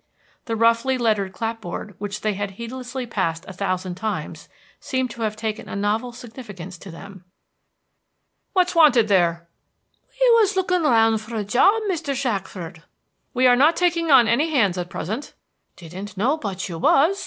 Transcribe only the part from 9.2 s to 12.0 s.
Giles. [Very affably.] We was lookin' round for a job,